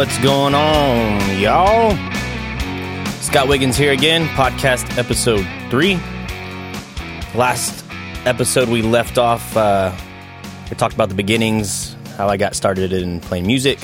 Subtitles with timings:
[0.00, 1.90] What's going on, y'all?
[3.20, 5.96] Scott Wiggins here again, podcast episode three.
[7.34, 7.84] Last
[8.24, 9.94] episode, we left off, uh,
[10.70, 13.78] we talked about the beginnings, how I got started in playing music,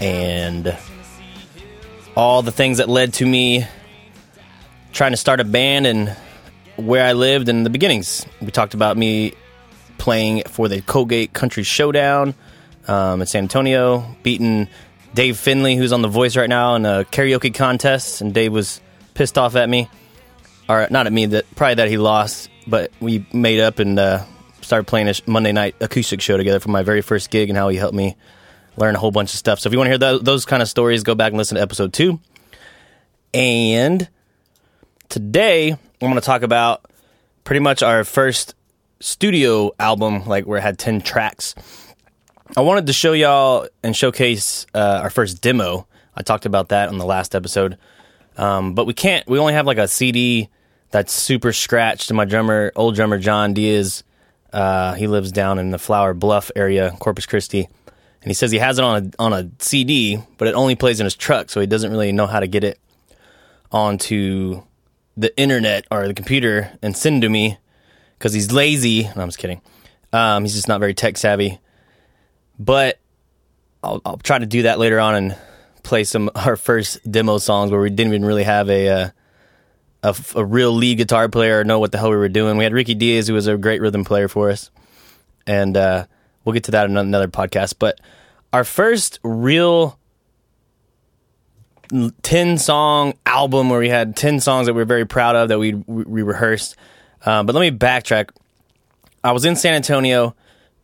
[0.00, 0.74] and
[2.14, 3.66] all the things that led to me
[4.94, 6.16] trying to start a band and
[6.76, 8.24] where I lived and the beginnings.
[8.40, 9.34] We talked about me
[9.98, 12.34] playing for the Colgate Country Showdown
[12.88, 14.68] um, in San Antonio, beating
[15.16, 18.82] Dave Fenley, who's on The Voice right now, in a karaoke contest, and Dave was
[19.14, 19.88] pissed off at me,
[20.68, 24.24] or not at me, that probably that he lost, but we made up and uh,
[24.60, 27.68] started playing a Monday night acoustic show together for my very first gig, and how
[27.68, 28.14] he helped me
[28.76, 29.58] learn a whole bunch of stuff.
[29.58, 31.56] So if you want to hear those, those kind of stories, go back and listen
[31.56, 32.20] to episode two.
[33.32, 34.06] And
[35.08, 36.84] today I'm going to talk about
[37.42, 38.54] pretty much our first
[39.00, 41.54] studio album, like where it had 10 tracks.
[42.54, 45.86] I wanted to show y'all and showcase uh, our first demo.
[46.14, 47.76] I talked about that on the last episode.
[48.36, 50.48] Um, but we can't, we only have like a CD
[50.90, 52.10] that's super scratched.
[52.10, 54.04] And my drummer, old drummer John Diaz,
[54.52, 57.64] uh, he lives down in the Flower Bluff area, Corpus Christi.
[57.64, 61.00] And he says he has it on a, on a CD, but it only plays
[61.00, 61.50] in his truck.
[61.50, 62.78] So he doesn't really know how to get it
[63.72, 64.62] onto
[65.16, 67.58] the internet or the computer and send to me
[68.18, 69.04] because he's lazy.
[69.16, 69.60] No, I'm just kidding.
[70.12, 71.58] Um, he's just not very tech savvy.
[72.58, 72.98] But
[73.82, 75.38] I'll, I'll try to do that later on and
[75.82, 79.10] play some our first demo songs where we didn't even really have a uh,
[80.02, 82.56] a, a real lead guitar player or know what the hell we were doing.
[82.56, 84.70] We had Ricky Diaz, who was a great rhythm player for us,
[85.46, 86.06] and uh,
[86.44, 87.74] we'll get to that in another podcast.
[87.78, 88.00] But
[88.52, 89.98] our first real
[92.22, 95.58] 10 song album where we had 10 songs that we were very proud of that
[95.58, 96.76] we, we rehearsed.
[97.24, 98.30] Um, but let me backtrack.
[99.22, 100.34] I was in San Antonio,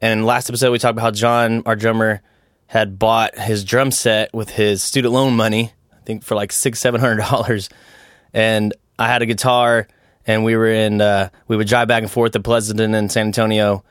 [0.03, 2.21] and last episode we talked about how John, our drummer,
[2.67, 6.79] had bought his drum set with his student loan money, I think for like six,
[6.81, 7.71] seven hundred dollars.
[8.35, 9.89] And I had a guitar,
[10.27, 13.27] and we were in, uh, we would drive back and forth to Pleasanton and San
[13.27, 13.85] Antonio,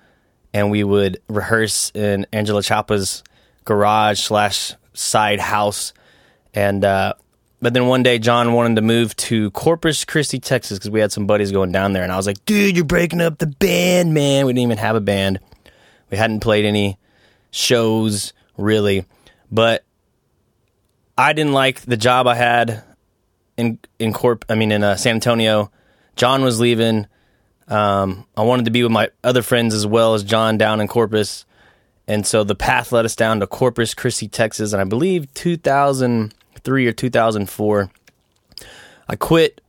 [0.53, 3.23] and we would rehearse in Angela Chapa's
[3.65, 5.93] garage slash side house
[6.53, 7.13] and uh,
[7.61, 11.11] but then one day John wanted to move to Corpus Christi, Texas, because we had
[11.11, 14.13] some buddies going down there, and I was like, "Dude, you're breaking up the band,
[14.13, 15.39] man." We didn't even have a band.
[16.11, 16.99] We hadn't played any
[17.49, 19.05] shows really,
[19.51, 19.83] but
[21.17, 22.83] I didn't like the job I had
[23.57, 24.45] in in Corp.
[24.49, 25.71] I mean, in uh, San Antonio.
[26.15, 27.07] John was leaving.
[27.67, 30.87] Um, I wanted to be with my other friends as well as John down in
[30.87, 31.45] Corpus,
[32.05, 36.33] and so the path led us down to Corpus Christi, Texas, and I believe 2000-
[36.63, 37.91] 2003 or 2004.
[39.07, 39.61] I quit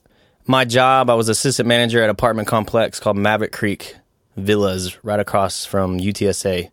[0.47, 1.11] my job.
[1.11, 3.97] I was assistant manager at an apartment complex called Maverick Creek
[4.37, 6.71] Villas right across from UTSA.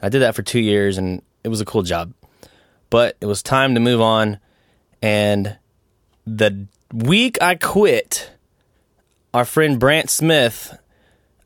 [0.00, 2.12] I did that for two years and it was a cool job.
[2.90, 4.38] But it was time to move on.
[5.02, 5.58] And
[6.26, 8.30] the week I quit,
[9.32, 10.76] our friend Brant Smith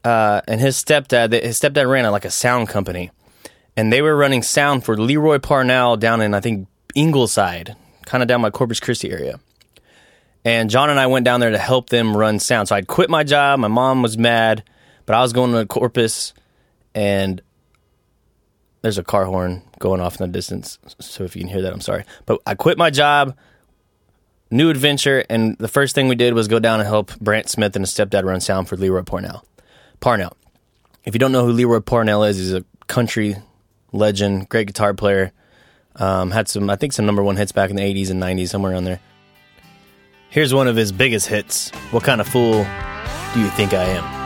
[0.05, 3.11] uh, and his stepdad, his stepdad ran a, like a sound company.
[3.77, 7.77] And they were running sound for Lee Roy Parnell down in, I think, Ingleside,
[8.07, 9.39] kind of down my Corpus Christi area.
[10.45, 12.69] And John and I went down there to help them run sound.
[12.69, 13.61] So I'd quit my job.
[13.61, 14.65] My mom was mad,
[15.09, 16.35] but I was going to Corpus
[16.95, 17.41] and
[18.83, 20.79] there's a car horn going off in the distance.
[21.01, 22.05] So if you can hear that, I'm sorry.
[22.27, 23.35] But I quit my job,
[24.51, 27.75] new adventure, and the first thing we did was go down and help Brant Smith
[27.75, 29.47] and his stepdad run sound for Lee Roy Parnell.
[30.01, 30.37] Parnell.
[31.05, 33.37] If you don't know who Lee Roy Parnell is, he's a country
[33.93, 35.33] legend, great guitar player.
[35.97, 38.51] Um, had some, I think, some number one hits back in the 80s and 90s,
[38.51, 39.01] somewhere around there.
[40.29, 42.67] Here's one of his biggest hits What Kind of Fool
[43.33, 44.18] Do You Think I Am?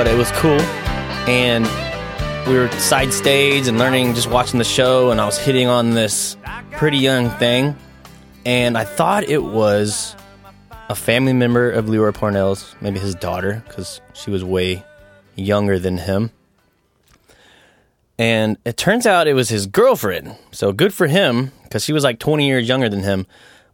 [0.00, 0.58] But it was cool.
[1.28, 1.66] And
[2.48, 5.90] we were side stage and learning, just watching the show, and I was hitting on
[5.90, 6.38] this
[6.70, 7.76] pretty young thing.
[8.46, 10.16] And I thought it was
[10.88, 14.82] a family member of Lee Roy Parnell's, maybe his daughter, because she was way
[15.34, 16.30] younger than him.
[18.18, 20.34] And it turns out it was his girlfriend.
[20.50, 23.26] So good for him because she was like 20 years younger than him.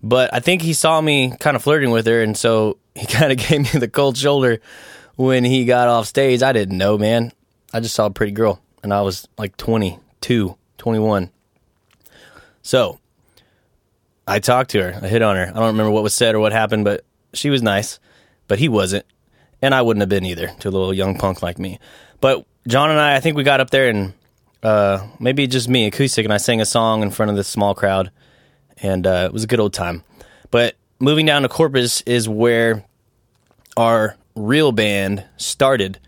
[0.03, 2.21] But I think he saw me kind of flirting with her.
[2.21, 4.61] And so he kind of gave me the cold shoulder
[5.17, 6.43] when he got off stage.
[6.43, 7.33] I didn't know, man.
[7.73, 11.31] I just saw a pretty girl and I was like 22, 21.
[12.63, 13.01] So
[14.27, 15.01] I talked to her.
[15.03, 15.49] I hit on her.
[15.49, 17.99] I don't remember what was said or what happened, but she was nice,
[18.47, 19.05] but he wasn't.
[19.61, 21.81] And I wouldn't have been either to a little young punk like me.
[22.21, 24.13] But John and I, I think we got up there and
[24.63, 27.75] uh, maybe just me, acoustic, and I sang a song in front of this small
[27.75, 28.11] crowd.
[28.79, 30.05] And uh, it was a good old time.
[30.51, 32.85] But moving down to Corpus is where
[33.77, 35.99] our real band started.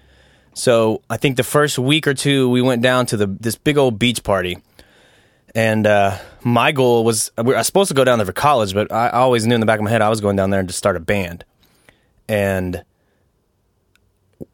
[0.55, 3.79] So I think the first week or two, we went down to the this big
[3.79, 4.59] old beach party
[5.55, 8.93] and uh, my goal was I was supposed to go down there for college, but
[8.93, 10.73] I always knew in the back of my head I was going down there to
[10.73, 11.45] start a band.
[12.29, 12.85] And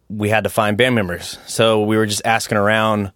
[0.08, 1.38] we had to find band members.
[1.46, 3.12] So we were just asking around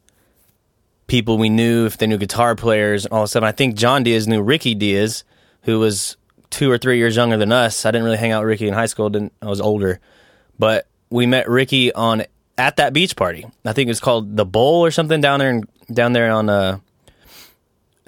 [1.06, 3.76] people we knew if they knew guitar players and all of a sudden I think
[3.76, 5.24] John Diaz knew Ricky Diaz,
[5.62, 6.16] who was
[6.50, 7.86] two or three years younger than us.
[7.86, 10.00] I didn't really hang out with Ricky in high school, didn't I was older.
[10.58, 12.24] But we met Ricky on
[12.56, 13.46] at that beach party.
[13.64, 16.48] I think it was called the Bowl or something down there in, down there on
[16.48, 16.78] uh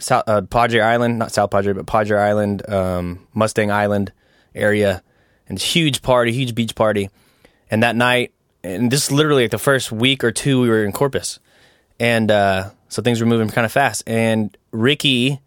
[0.01, 4.13] South, uh, Padre Island, not South Padre, but Padre Island, um, Mustang Island
[4.55, 5.03] area,
[5.49, 7.11] and it's huge party, huge beach party.
[7.71, 8.33] And that night,
[8.65, 11.39] and this is literally like the first week or two we were in Corpus,
[11.99, 14.03] and uh, so things were moving kind of fast.
[14.07, 15.41] And Ricky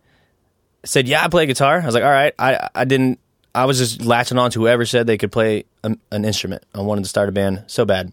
[0.86, 3.20] said, "Yeah, I play guitar." I was like, "All right." I I didn't.
[3.56, 6.64] I was just latching on to whoever said they could play a, an instrument.
[6.74, 8.12] I wanted to start a band so bad.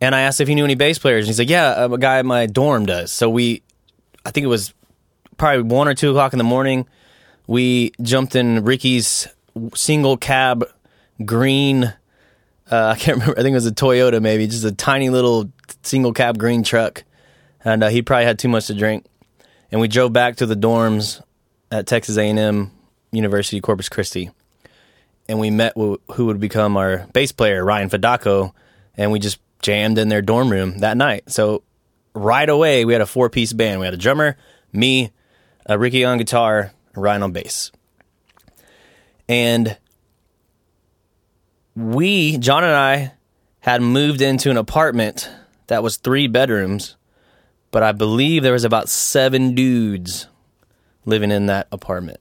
[0.00, 2.18] And I asked if he knew any bass players, and he's like, "Yeah, a guy
[2.18, 3.62] at my dorm does." So we,
[4.24, 4.72] I think it was
[5.36, 6.86] probably one or two o'clock in the morning.
[7.46, 9.28] We jumped in Ricky's
[9.74, 10.64] single cab
[11.22, 11.84] green.
[11.84, 11.92] Uh,
[12.94, 13.38] I can't remember.
[13.38, 17.04] I think it was a Toyota, maybe just a tiny little single cab green truck,
[17.62, 19.04] and uh, he probably had too much to drink.
[19.70, 21.22] And we drove back to the dorms
[21.70, 22.72] at Texas A&M
[23.12, 24.30] University Corpus Christi,
[25.28, 28.52] and we met who would become our bass player Ryan Fadaco,
[28.96, 31.30] and we just jammed in their dorm room that night.
[31.30, 31.62] So
[32.14, 33.80] right away, we had a four piece band.
[33.80, 34.36] We had a drummer,
[34.72, 35.12] me,
[35.68, 37.70] uh, Ricky on guitar, Ryan on bass.
[39.28, 39.76] And
[41.76, 43.12] we, John and I,
[43.60, 45.30] had moved into an apartment
[45.68, 46.96] that was three bedrooms,
[47.70, 50.26] but I believe there was about seven dudes
[51.04, 52.18] living in that apartment.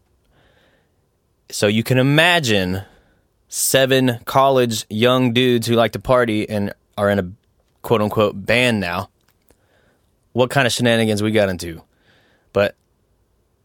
[1.52, 2.84] So you can imagine
[3.48, 7.32] seven college young dudes who like to party and are in a
[7.82, 9.10] quote unquote band now.
[10.34, 11.82] What kind of shenanigans we got into.
[12.54, 12.76] But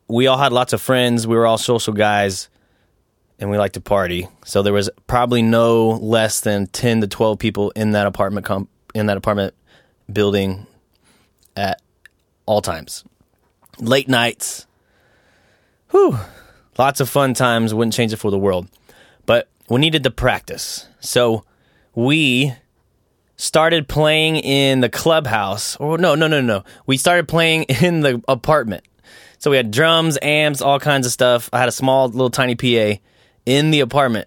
[0.09, 1.27] we all had lots of friends.
[1.27, 2.49] We were all social guys,
[3.39, 4.29] and we liked to party.
[4.45, 8.71] So there was probably no less than ten to twelve people in that apartment comp-
[8.95, 9.55] in that apartment
[10.11, 10.67] building
[11.57, 11.83] at
[12.47, 13.05] all times.
[13.79, 14.67] Late nights,
[15.91, 16.19] whew,
[16.79, 17.75] lots of fun times.
[17.75, 18.69] Wouldn't change it for the world,
[19.27, 20.87] but we needed to practice.
[21.01, 21.45] So
[21.95, 22.55] we
[23.37, 25.77] started playing in the clubhouse.
[25.77, 26.65] Or no, no, no, no.
[26.87, 28.85] We started playing in the apartment
[29.45, 31.51] so we had drums, amps, all kinds of stuff.
[31.53, 32.99] I had a small, little tiny PA
[33.45, 34.27] in the apartment,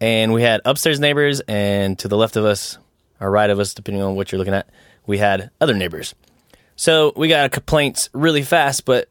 [0.00, 2.76] and we had upstairs neighbors, and to the left of us,
[3.20, 4.68] or right of us, depending on what you're looking at,
[5.06, 6.16] we had other neighbors.
[6.74, 9.08] So we got complaints really fast, but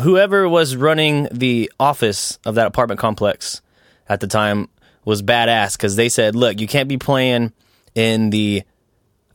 [0.00, 3.62] whoever was running the office of that apartment complex
[4.08, 4.68] at the time
[5.04, 7.52] was badass because they said, "Look, you can't be playing
[7.94, 8.62] in the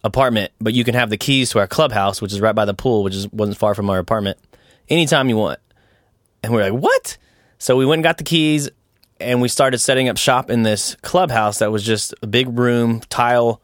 [0.04, 2.74] apartment, but you can have the keys to our clubhouse, which is right by the
[2.74, 4.38] pool, which is wasn't far from our apartment."
[4.89, 5.60] anytime you want.
[6.44, 7.18] And we are like, what?
[7.58, 8.70] So we went and got the keys
[9.20, 13.01] and we started setting up shop in this clubhouse that was just a big room,
[13.10, 13.62] tile,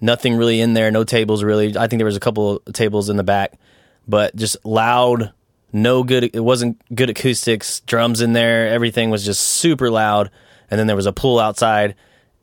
[0.00, 1.76] nothing really in there, no tables really.
[1.76, 3.58] I think there was a couple of tables in the back,
[4.06, 5.32] but just loud,
[5.72, 6.24] no good.
[6.34, 8.68] It wasn't good acoustics, drums in there.
[8.68, 10.30] Everything was just super loud.
[10.70, 11.94] And then there was a pool outside,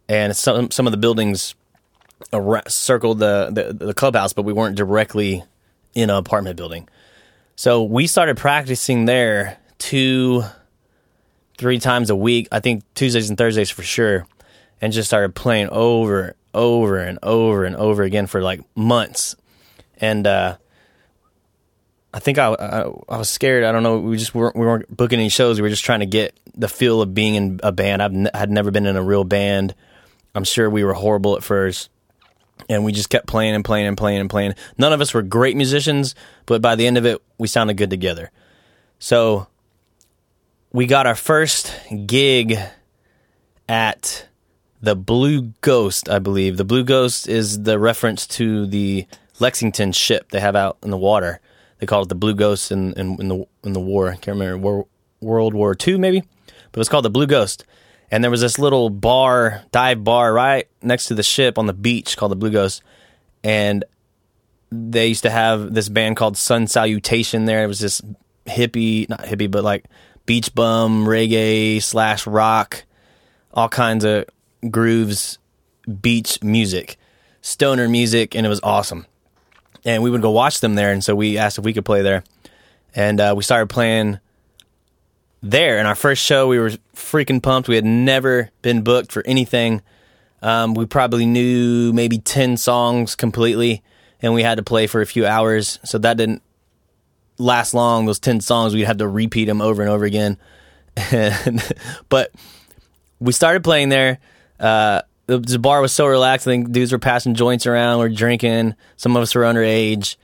[0.07, 1.55] and some some of the buildings
[2.67, 5.43] circled the, the the clubhouse, but we weren't directly
[5.95, 6.87] in an apartment building.
[7.55, 10.43] So we started practicing there two,
[11.57, 12.47] three times a week.
[12.51, 14.27] I think Tuesdays and Thursdays for sure,
[14.79, 19.35] and just started playing over, over and over and over again for like months.
[19.97, 20.57] And uh,
[22.13, 23.63] I think I, I, I was scared.
[23.63, 23.99] I don't know.
[23.99, 25.59] We just weren't we weren't booking any shows.
[25.59, 28.01] We were just trying to get the feel of being in a band.
[28.01, 29.75] I've n- had never been in a real band.
[30.33, 31.89] I'm sure we were horrible at first
[32.67, 34.55] and we just kept playing and playing and playing and playing.
[34.77, 37.89] None of us were great musicians, but by the end of it, we sounded good
[37.89, 38.31] together.
[38.99, 39.47] So
[40.71, 41.73] we got our first
[42.05, 42.57] gig
[43.67, 44.27] at
[44.81, 46.57] the Blue Ghost, I believe.
[46.57, 49.07] The Blue Ghost is the reference to the
[49.39, 51.39] Lexington ship they have out in the water.
[51.79, 54.09] They called it the Blue Ghost in, in, in the in the war.
[54.09, 54.87] I can't remember war,
[55.21, 57.65] World War II maybe, but it was called the Blue Ghost.
[58.11, 61.73] And there was this little bar, dive bar, right next to the ship on the
[61.73, 62.81] beach called the Blue Ghost.
[63.43, 63.85] And
[64.71, 67.63] they used to have this band called Sun Salutation there.
[67.63, 68.01] It was this
[68.45, 69.85] hippie, not hippie, but like
[70.25, 72.83] beach bum, reggae slash rock,
[73.53, 74.25] all kinds of
[74.69, 75.37] grooves,
[76.01, 76.97] beach music,
[77.41, 79.05] stoner music, and it was awesome.
[79.89, 82.03] And we would go watch them there, and so we asked if we could play
[82.03, 82.23] there,
[82.93, 84.19] and uh, we started playing
[85.41, 85.79] there.
[85.79, 87.67] In our first show, we were freaking pumped.
[87.67, 89.81] We had never been booked for anything.
[90.43, 93.81] Um, we probably knew maybe ten songs completely,
[94.21, 96.43] and we had to play for a few hours, so that didn't
[97.39, 98.05] last long.
[98.05, 100.37] Those ten songs, we'd have to repeat them over and over again.
[101.11, 101.63] And,
[102.09, 102.31] but
[103.19, 104.19] we started playing there.
[104.59, 106.47] Uh, the, the bar was so relaxed.
[106.47, 108.73] I think dudes were passing joints around, we're drinking.
[108.97, 110.15] Some of us were underage,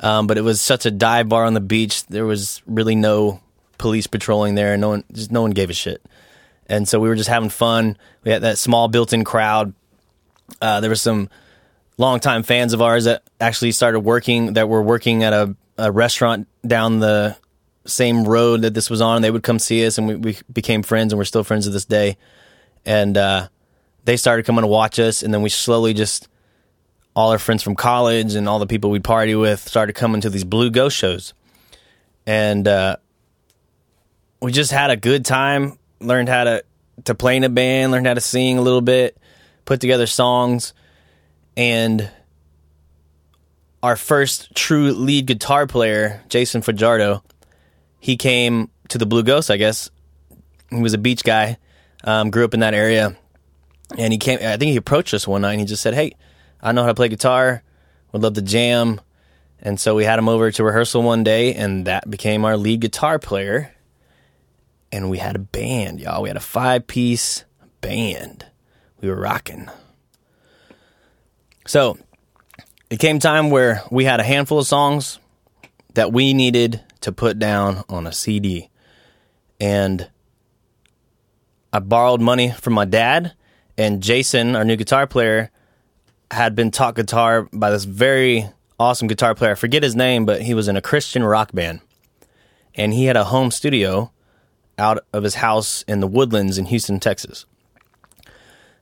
[0.00, 2.06] um, but it was such a dive bar on the beach.
[2.06, 3.40] There was really no
[3.76, 4.72] police patrolling there.
[4.72, 6.02] and No one, just no one gave a shit.
[6.66, 7.98] And so we were just having fun.
[8.24, 9.74] We had that small built-in crowd.
[10.62, 11.28] Uh, there were some
[11.98, 16.48] longtime fans of ours that actually started working that were working at a, a restaurant
[16.66, 17.36] down the
[17.84, 19.20] same road that this was on.
[19.20, 21.70] They would come see us, and we, we became friends, and we're still friends to
[21.70, 22.16] this day.
[22.86, 23.48] And uh,
[24.04, 26.28] they started coming to watch us, and then we slowly just
[27.16, 30.30] all our friends from college and all the people we'd party with started coming to
[30.30, 31.34] these Blue Ghost shows,
[32.26, 32.96] and uh,
[34.40, 35.78] we just had a good time.
[36.00, 36.64] Learned how to
[37.04, 39.16] to play in a band, learned how to sing a little bit,
[39.64, 40.74] put together songs,
[41.56, 42.10] and
[43.82, 47.22] our first true lead guitar player, Jason Fajardo,
[48.00, 49.50] he came to the Blue Ghost.
[49.50, 49.90] I guess
[50.70, 51.56] he was a beach guy,
[52.02, 53.16] um, grew up in that area
[53.98, 54.38] and he came.
[54.40, 56.16] I think he approached us one night and he just said, "Hey,
[56.60, 57.62] I know how to play guitar.
[58.12, 59.00] Would love to jam."
[59.60, 62.80] And so we had him over to rehearsal one day, and that became our lead
[62.80, 63.72] guitar player.
[64.92, 66.22] And we had a band, y'all.
[66.22, 67.44] We had a five piece
[67.80, 68.46] band.
[69.00, 69.68] We were rocking.
[71.66, 71.98] So
[72.90, 75.18] it came time where we had a handful of songs
[75.94, 78.68] that we needed to put down on a CD.
[79.60, 80.08] And
[81.72, 83.32] I borrowed money from my dad
[83.76, 85.50] and Jason, our new guitar player,
[86.30, 89.52] had been taught guitar by this very awesome guitar player.
[89.52, 91.80] I forget his name, but he was in a Christian rock band.
[92.74, 94.10] And he had a home studio
[94.78, 97.46] out of his house in the woodlands in Houston, Texas.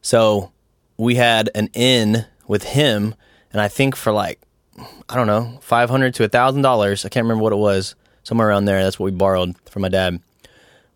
[0.01, 0.53] So
[0.97, 3.15] we had an in with him,
[3.53, 4.41] and I think for like,
[5.09, 7.05] I don't know, 500 to $1,000.
[7.05, 7.95] I can't remember what it was.
[8.25, 8.83] Somewhere around there.
[8.83, 10.21] That's what we borrowed from my dad.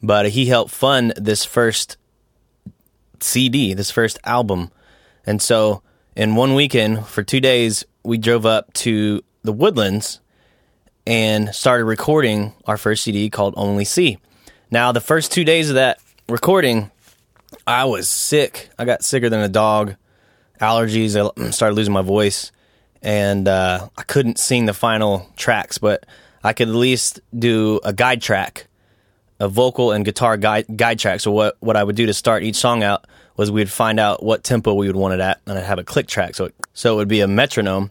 [0.00, 1.96] But he helped fund this first
[3.22, 4.70] CD, this first album.
[5.24, 5.82] And so
[6.14, 10.20] in one weekend for two days, we drove up to the Woodlands
[11.06, 14.18] and started recording our first CD called Only See.
[14.70, 16.90] Now, the first two days of that recording,
[17.66, 18.70] I was sick.
[18.78, 19.94] I got sicker than a dog,
[20.60, 21.16] allergies.
[21.16, 22.50] I started losing my voice,
[23.02, 26.04] and uh, I couldn't sing the final tracks, but
[26.42, 28.66] I could at least do a guide track
[29.38, 31.20] a vocal and guitar guide, guide track.
[31.20, 34.22] So what, what I would do to start each song out was we'd find out
[34.22, 36.34] what tempo we would want it at, and I'd have a click track.
[36.34, 37.90] So it, so it would be a metronome,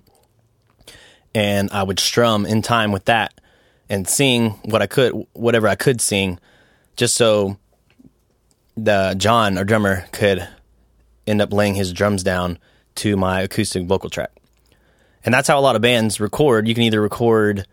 [1.35, 3.39] and I would strum in time with that
[3.89, 6.39] and sing what I could, whatever I could sing,
[6.95, 7.57] just so
[8.75, 10.47] the John, our drummer, could
[11.27, 12.57] end up laying his drums down
[12.95, 14.31] to my acoustic vocal track.
[15.23, 16.67] And that's how a lot of bands record.
[16.67, 17.67] You can either record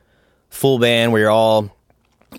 [0.50, 1.75] full band where you're all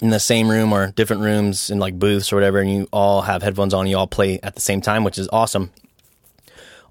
[0.01, 3.21] in the same room or different rooms in like booths or whatever, and you all
[3.21, 5.71] have headphones on, you all play at the same time, which is awesome.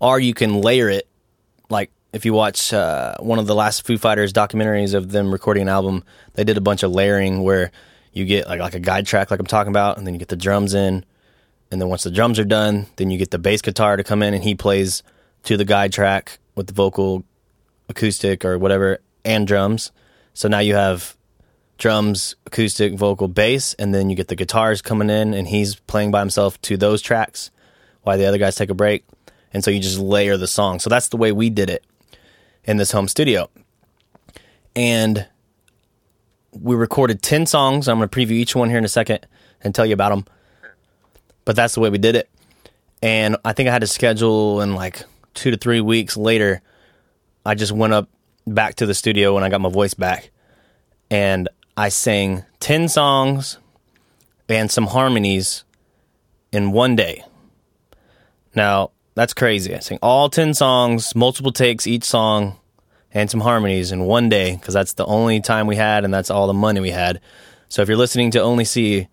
[0.01, 1.09] Or you can layer it,
[1.69, 5.63] like if you watch uh, one of the last Foo Fighters documentaries of them recording
[5.63, 6.05] an album,
[6.35, 7.71] they did a bunch of layering where
[8.13, 10.29] you get like like a guide track, like I'm talking about, and then you get
[10.29, 11.05] the drums in,
[11.71, 14.23] and then once the drums are done, then you get the bass guitar to come
[14.23, 15.03] in, and he plays
[15.45, 17.25] to the guide track with the vocal,
[17.89, 19.93] acoustic or whatever, and drums.
[20.35, 21.17] So now you have
[21.79, 26.11] drums, acoustic, vocal, bass, and then you get the guitars coming in, and he's playing
[26.11, 27.51] by himself to those tracks
[28.03, 29.05] while the other guys take a break.
[29.53, 30.79] And so you just layer the song.
[30.79, 31.85] So that's the way we did it
[32.65, 33.51] in this home studio.
[34.75, 35.27] And
[36.53, 37.89] we recorded 10 songs.
[37.89, 39.27] I'm going to preview each one here in a second
[39.61, 40.25] and tell you about them.
[41.45, 42.29] But that's the way we did it.
[43.03, 45.03] And I think I had to schedule in like
[45.35, 46.63] two to three weeks later.
[47.45, 48.09] I just went up
[48.47, 50.31] back to the studio when I got my voice back.
[51.11, 53.59] And I sang 10 songs
[54.49, 55.65] and some harmonies
[56.53, 57.25] in one day.
[58.55, 59.75] Now, that's crazy.
[59.75, 62.59] I sang all 10 songs, multiple takes each song,
[63.15, 66.31] and some harmonies in one day because that's the only time we had and that's
[66.31, 67.21] all the money we had.
[67.69, 69.09] So if you're listening to only see,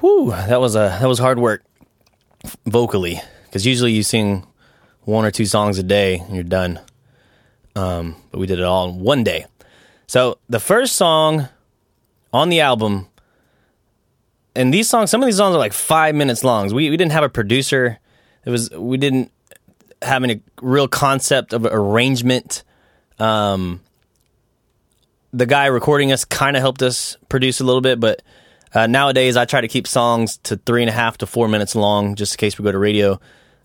[0.00, 1.62] whoo, that was a that was hard work
[2.66, 4.46] vocally because usually you sing
[5.02, 6.80] one or two songs a day and you're done.
[7.76, 9.46] Um, but we did it all in one day.
[10.10, 11.48] So the first song
[12.32, 13.06] on the album,
[14.56, 16.66] and these songs, some of these songs are like five minutes long.
[16.74, 18.00] We we didn't have a producer.
[18.44, 19.30] It was we didn't
[20.02, 22.64] have any real concept of arrangement.
[23.20, 23.82] Um,
[25.32, 28.20] the guy recording us kind of helped us produce a little bit, but
[28.74, 31.76] uh, nowadays I try to keep songs to three and a half to four minutes
[31.76, 33.20] long, just in case we go to radio.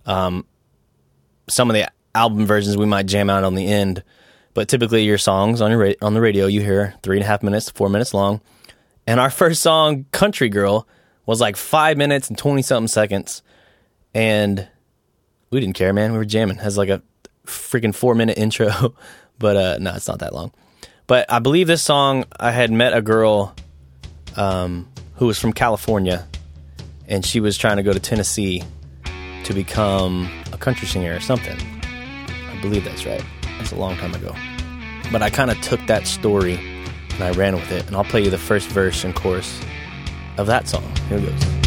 [0.06, 0.46] Um,
[1.50, 4.04] some of the album versions we might jam out on the end,
[4.56, 7.28] but typically your songs on your ra- on the radio you hear three and a
[7.28, 8.42] half minutes, four minutes long.
[9.06, 10.88] And our first song, "Country Girl,"
[11.28, 13.44] was like five minutes and twenty something seconds,
[14.16, 14.68] and
[15.52, 16.14] we didn't care, man.
[16.14, 16.58] We were jamming.
[16.58, 17.04] It has like a
[17.46, 18.96] freaking four minute intro,
[19.38, 20.52] but uh, no, it's not that long.
[21.06, 23.54] But I believe this song, I had met a girl
[24.38, 26.26] um, who was from California,
[27.08, 28.64] and she was trying to go to Tennessee
[29.44, 31.56] to become a country singer or something.
[32.26, 33.24] I believe that's right.
[33.58, 34.36] That's a long time ago.
[35.12, 36.60] But I kind of took that story
[37.12, 37.88] and I ran with it.
[37.88, 39.62] And I'll play you the first verse and chorus
[40.38, 40.84] of that song.
[41.10, 41.65] Here it goes.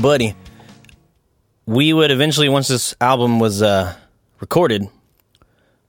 [0.00, 0.34] Buddy.
[1.64, 3.94] We would eventually, once this album was uh,
[4.40, 4.88] recorded,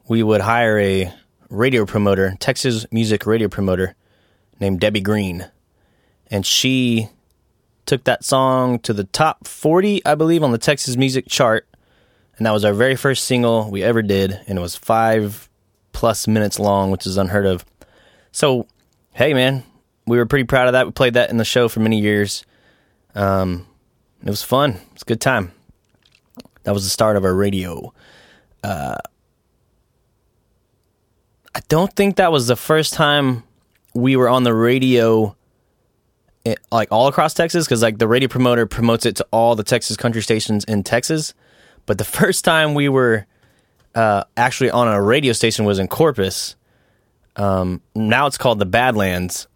[0.08, 1.14] we would hire a
[1.50, 3.96] radio promoter, Texas music radio promoter,
[4.60, 5.50] named Debbie Green.
[6.32, 7.10] And she
[7.86, 11.68] took that song to the top 40, I believe, on the Texas music chart.
[12.38, 14.40] And that was our very first single we ever did.
[14.48, 15.50] And it was five
[15.92, 17.66] plus minutes long, which is unheard of.
[18.32, 18.68] So,
[19.12, 19.64] hey, man,
[20.06, 20.86] we were pretty proud of that.
[20.86, 22.46] We played that in the show for many years.
[23.14, 23.67] Um,
[24.24, 24.72] it was fun.
[24.72, 25.52] It was a good time.
[26.64, 27.94] That was the start of our radio.
[28.64, 28.98] Uh,
[31.56, 33.44] I don't think that was the first time
[33.94, 35.36] we were on the radio,
[36.46, 39.64] eh, like all across Texas, because like the radio promoter promotes it to all the
[39.64, 41.34] Texas country stations in Texas.
[41.86, 43.26] But the first time we were
[43.96, 46.56] uh, actually on a radio station was in Corpus.
[47.38, 49.48] Um, now it's called the Badlands.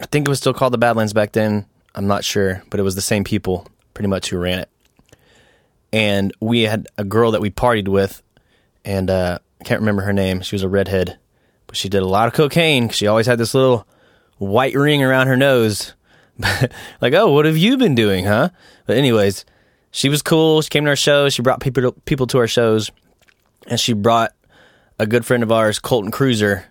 [0.00, 1.66] I think it was still called the Badlands back then.
[1.94, 3.66] I'm not sure, but it was the same people
[3.96, 4.68] pretty much who ran it.
[5.90, 8.22] And we had a girl that we partied with,
[8.84, 10.42] and uh, I can't remember her name.
[10.42, 11.18] She was a redhead,
[11.66, 12.90] but she did a lot of cocaine.
[12.90, 13.88] She always had this little
[14.36, 15.94] white ring around her nose.
[17.00, 18.50] like, oh, what have you been doing, huh?
[18.84, 19.46] But anyways,
[19.92, 20.60] she was cool.
[20.60, 21.32] She came to our shows.
[21.32, 22.90] She brought people people to our shows,
[23.66, 24.34] and she brought
[24.98, 26.66] a good friend of ours, Colton Cruiser.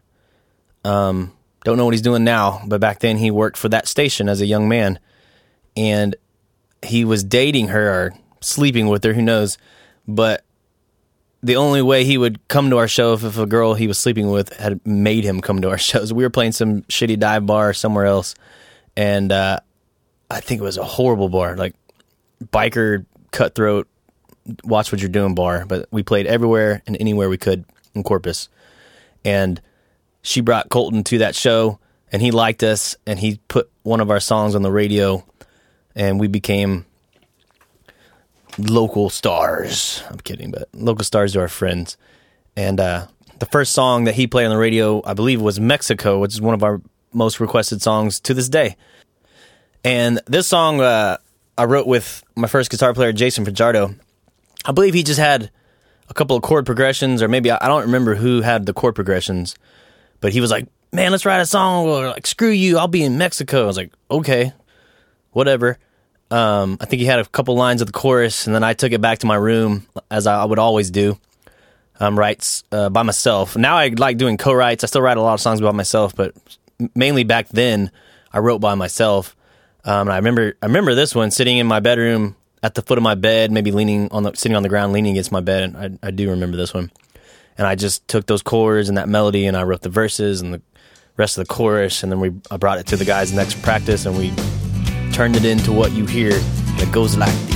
[0.83, 1.33] Um,
[1.63, 4.41] don't know what he's doing now, but back then he worked for that station as
[4.41, 4.99] a young man,
[5.75, 6.15] and
[6.85, 9.13] he was dating her or sleeping with her.
[9.13, 9.57] Who knows?
[10.07, 10.45] But
[11.45, 13.99] the only way he would come to our show if, if a girl he was
[13.99, 16.11] sleeping with had made him come to our shows.
[16.11, 18.33] We were playing some shitty dive bar somewhere else,
[18.97, 19.59] and uh,
[20.29, 21.75] I think it was a horrible bar, like
[22.43, 23.87] biker cutthroat.
[24.63, 28.49] Watch what you're doing bar, but we played everywhere and anywhere we could in Corpus,
[29.23, 29.61] and
[30.23, 31.79] she brought Colton to that show,
[32.11, 35.23] and he liked us, and he put one of our songs on the radio,
[35.95, 36.85] and we became
[38.57, 40.03] local stars.
[40.09, 41.97] I'm kidding, but local stars are our friends.
[42.55, 43.07] And uh,
[43.39, 46.41] the first song that he played on the radio, I believe, was Mexico, which is
[46.41, 46.81] one of our
[47.13, 48.75] most requested songs to this day.
[49.83, 51.17] And this song uh,
[51.57, 53.95] I wrote with my first guitar player, Jason Fajardo.
[54.65, 55.51] I believe he just had
[56.09, 58.95] a couple of chord progressions, or maybe I I don't remember who had the chord
[58.95, 59.55] progressions,
[60.21, 63.03] but he was like, "Man, let's write a song." Or like, "Screw you, I'll be
[63.03, 64.53] in Mexico." I was like, "Okay,
[65.35, 65.77] whatever."
[66.31, 68.91] Um, I think he had a couple lines of the chorus, and then I took
[68.91, 71.19] it back to my room as I would always do.
[71.97, 73.55] Um, writes uh, by myself.
[73.55, 74.83] Now I like doing co-writes.
[74.83, 76.33] I still write a lot of songs by myself, but
[76.93, 77.89] mainly back then
[78.33, 79.33] I wrote by myself.
[79.85, 82.97] Um, and I remember I remember this one sitting in my bedroom at the foot
[82.97, 85.63] of my bed, maybe leaning on the sitting on the ground, leaning against my bed.
[85.63, 86.91] And I, I do remember this one.
[87.57, 90.55] And I just took those chords and that melody, and I wrote the verses and
[90.55, 90.61] the
[91.15, 94.05] rest of the chorus, and then we I brought it to the guys next practice,
[94.05, 94.33] and we
[95.15, 97.54] turned it into what you hear that goes like this.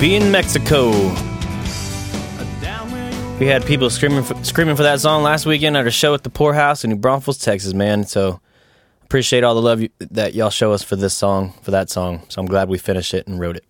[0.00, 0.90] Be in Mexico.
[3.38, 6.22] We had people screaming for, screaming for that song last weekend at a show at
[6.22, 8.04] the Poorhouse in New Braunfels, Texas, man.
[8.04, 8.40] So
[9.02, 12.22] appreciate all the love you, that y'all show us for this song, for that song.
[12.30, 13.64] So I'm glad we finished it and wrote it.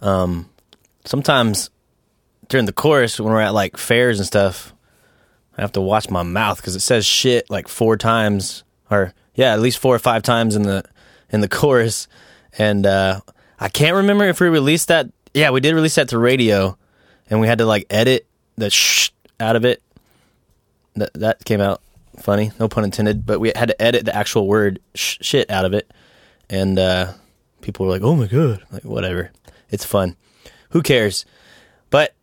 [0.00, 0.50] Um,
[1.04, 1.70] sometimes
[2.48, 4.74] during the chorus when we're at like fairs and stuff,
[5.56, 9.52] I have to watch my mouth because it says shit like four times, or yeah,
[9.52, 10.82] at least four or five times in the
[11.30, 12.08] in the chorus,
[12.58, 13.20] and uh,
[13.58, 15.08] I can't remember if we released that.
[15.34, 16.76] Yeah, we did release that to radio,
[17.30, 19.82] and we had to like edit the sh out of it.
[20.96, 21.80] That that came out
[22.18, 23.26] funny, no pun intended.
[23.26, 25.90] But we had to edit the actual word sh- shit out of it,
[26.48, 27.12] and uh,
[27.60, 29.30] people were like, "Oh my god!" Like whatever,
[29.70, 30.16] it's fun.
[30.70, 31.24] Who cares?
[31.90, 32.14] But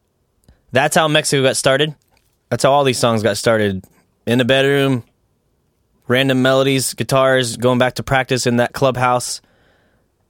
[0.72, 1.96] that's how Mexico got started.
[2.50, 3.84] That's how all these songs got started
[4.26, 5.04] in the bedroom,
[6.08, 9.42] random melodies, guitars, going back to practice in that clubhouse,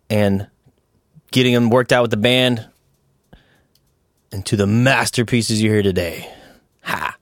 [0.09, 0.47] and
[1.33, 2.65] getting them worked out with the band
[4.31, 6.31] into the masterpieces you hear today.
[6.83, 7.17] Ha.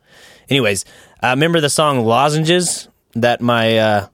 [0.49, 0.85] Anyways,
[1.23, 4.07] uh, remember the song "Lozenges" that my uh,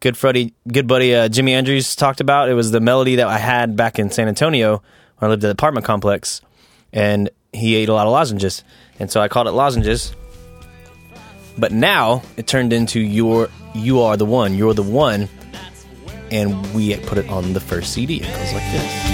[0.00, 2.48] good buddy, good buddy uh, Jimmy Andrews talked about?
[2.48, 4.82] It was the melody that I had back in San Antonio
[5.18, 6.42] when I lived at the apartment complex,
[6.92, 8.64] and he ate a lot of lozenges,
[8.98, 10.14] and so I called it lozenges.
[11.58, 15.28] But now it turned into "You're You Are the One." You're the one,
[16.30, 18.16] and we put it on the first CD.
[18.16, 19.11] It goes like this.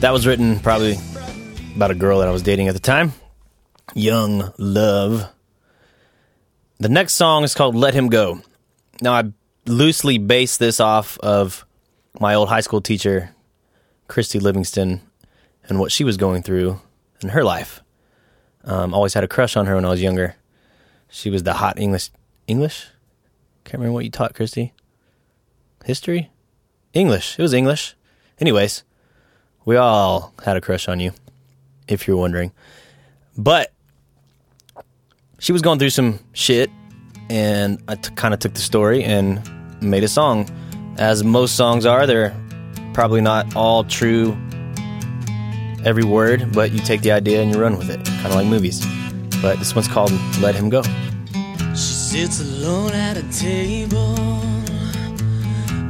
[0.00, 0.98] That was written probably
[1.74, 3.14] about a girl that I was dating at the time.
[3.94, 5.32] Young Love.
[6.78, 8.42] The next song is called Let Him Go.
[9.00, 9.32] Now, I
[9.64, 11.64] loosely based this off of
[12.20, 13.34] my old high school teacher,
[14.06, 15.00] Christy Livingston,
[15.66, 16.78] and what she was going through
[17.22, 17.82] in her life.
[18.64, 20.36] Um, always had a crush on her when I was younger.
[21.08, 22.10] She was the hot English.
[22.46, 22.86] English?
[23.64, 24.74] Can't remember what you taught, Christy.
[25.86, 26.30] History?
[26.92, 27.38] English.
[27.38, 27.96] It was English.
[28.38, 28.84] Anyways,
[29.66, 31.12] we all had a crush on you,
[31.88, 32.52] if you're wondering.
[33.36, 33.72] But
[35.38, 36.70] she was going through some shit,
[37.28, 39.42] and I t- kind of took the story and
[39.82, 40.48] made a song.
[40.96, 42.34] As most songs are, they're
[42.94, 44.38] probably not all true
[45.84, 48.46] every word, but you take the idea and you run with it, kind of like
[48.46, 48.86] movies.
[49.42, 50.82] But this one's called Let Him Go.
[51.72, 54.14] She sits alone at a table,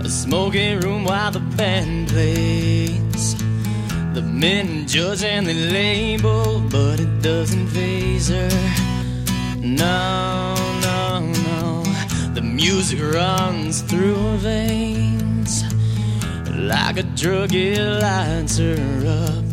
[0.00, 3.05] a smoking room while the band plays.
[4.16, 8.48] The men judge and they label, but it doesn't phase her.
[9.60, 11.82] No, no, no.
[12.32, 15.64] The music runs through her veins
[16.66, 18.76] like a drug, it lights her
[19.06, 19.44] up.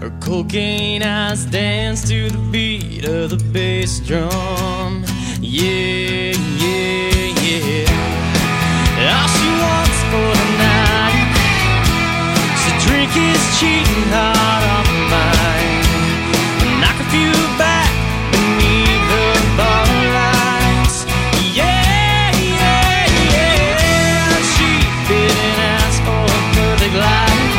[0.00, 5.04] Her cocaine eyes dance to the beat of the bass drum.
[5.40, 7.86] Yeah, yeah, yeah.
[9.14, 10.81] All she wants for the night
[13.14, 15.84] his cheating heart her mind.
[16.80, 17.90] Knock a few back
[18.32, 19.86] beneath the bar
[20.18, 21.04] lights.
[21.52, 23.04] Yeah, yeah,
[23.36, 24.32] yeah.
[24.54, 24.70] She
[25.08, 27.52] didn't ask for a perfect life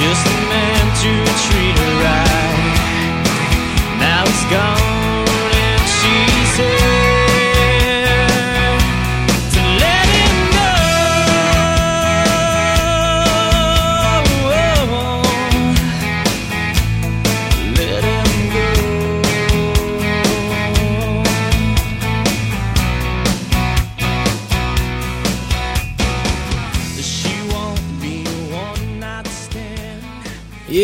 [0.00, 1.12] just a man to
[1.44, 2.66] treat her right.
[4.02, 6.16] Now he's gone, and she
[6.56, 6.99] said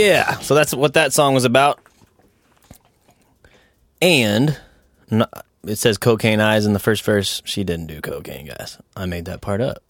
[0.06, 1.80] Yeah, so that's what that song was about.
[4.00, 4.56] And
[5.10, 7.42] it says cocaine eyes in the first verse.
[7.44, 8.78] She didn't do cocaine, guys.
[8.94, 9.82] I made that part up.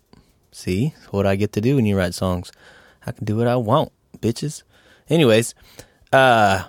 [0.53, 2.51] See what I get to do when you write songs.
[3.07, 4.63] I can do what I want, bitches.
[5.11, 5.55] Anyways,
[6.15, 6.65] uh,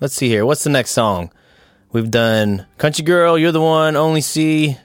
[0.00, 0.44] let's see here.
[0.44, 1.30] What's the next song?
[1.92, 4.76] We've done Country Girl, You're the One, Only See.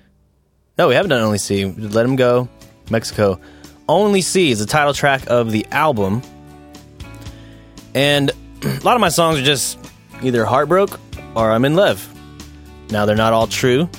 [0.77, 1.65] No, we haven't done Only See.
[1.65, 2.49] Let Him Go,
[2.91, 3.39] Mexico.
[3.89, 6.21] Only See is the title track of the album.
[7.95, 8.29] And
[8.61, 9.79] a lot of my songs are just
[10.21, 10.99] either heartbroken
[11.35, 12.07] or I'm in love.
[12.91, 13.89] Now they're not all true.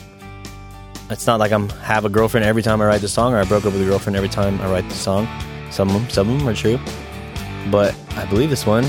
[1.10, 3.44] It's not like I'm have a girlfriend every time I write the song, or I
[3.44, 5.26] broke up with a girlfriend every time I write the song.
[5.70, 6.78] Some of them, some of them are true,
[7.70, 8.84] but I believe this one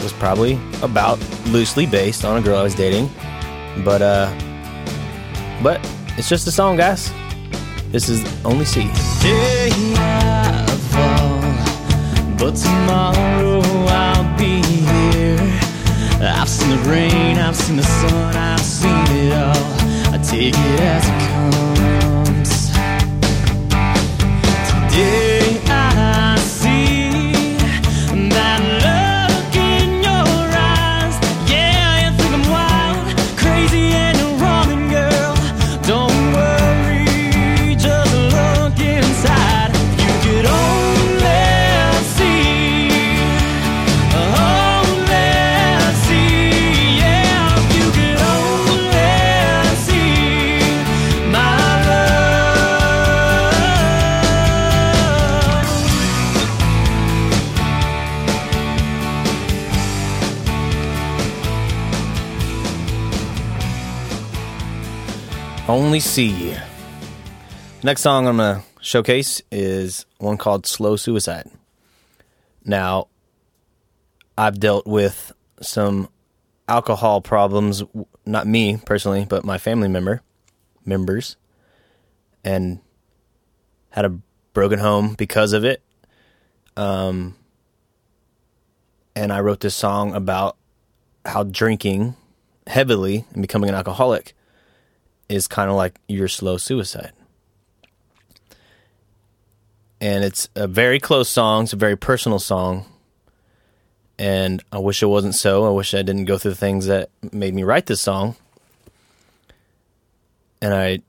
[0.00, 3.10] was probably about loosely based on a girl I was dating.
[3.84, 4.32] But uh,
[5.62, 5.80] but
[6.16, 7.12] it's just a song, guys.
[7.90, 8.88] This is only I
[10.04, 10.65] fall,
[12.38, 15.38] but tomorrow I'll be here.
[16.20, 20.14] I've seen the rain, I've seen the sun, I've seen it all.
[20.14, 21.25] I take it as it comes.
[65.96, 66.54] Only see.
[67.82, 71.50] Next song I'm gonna showcase is one called "Slow Suicide."
[72.66, 73.08] Now,
[74.36, 75.32] I've dealt with
[75.62, 76.10] some
[76.68, 77.82] alcohol problems,
[78.26, 80.20] not me personally, but my family member
[80.84, 81.36] members,
[82.44, 82.80] and
[83.88, 84.18] had a
[84.52, 85.80] broken home because of it.
[86.76, 87.36] Um,
[89.14, 90.58] and I wrote this song about
[91.24, 92.16] how drinking
[92.66, 94.35] heavily and becoming an alcoholic
[95.28, 97.12] is kind of like your slow suicide.
[100.00, 102.86] And it's a very close song, it's a very personal song.
[104.18, 105.66] And I wish it wasn't so.
[105.66, 108.36] I wish I didn't go through the things that made me write this song.
[110.62, 111.00] And I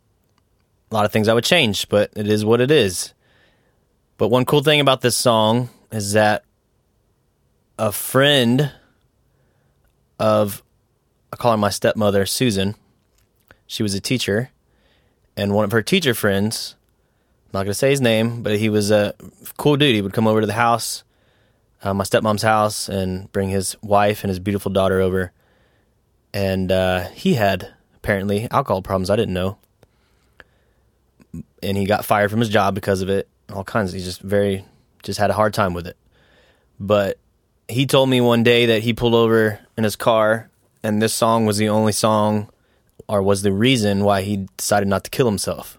[0.90, 3.14] a lot of things I would change, but it is what it is.
[4.18, 6.44] But one cool thing about this song is that
[7.78, 8.72] a friend
[10.20, 10.64] of
[11.32, 12.76] I call her my stepmother, Susan,
[13.68, 14.50] she was a teacher,
[15.36, 16.76] and one of her teacher friends,
[17.46, 19.14] I'm not going to say his name, but he was a
[19.58, 19.94] cool dude.
[19.94, 21.04] He would come over to the house,
[21.84, 25.32] uh, my stepmom's house, and bring his wife and his beautiful daughter over.
[26.34, 29.10] And uh, he had apparently alcohol problems.
[29.10, 29.58] I didn't know.
[31.62, 33.28] And he got fired from his job because of it.
[33.54, 33.94] All kinds.
[33.94, 34.66] He just very,
[35.04, 35.98] just had a hard time with it.
[36.80, 37.18] But
[37.68, 40.50] he told me one day that he pulled over in his car,
[40.84, 42.50] and this song was the only song
[43.08, 45.78] or was the reason why he decided not to kill himself.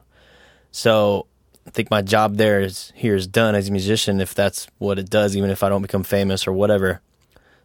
[0.71, 1.27] So
[1.67, 4.99] I think my job there is here is done as a musician if that's what
[4.99, 7.01] it does, even if I don't become famous or whatever.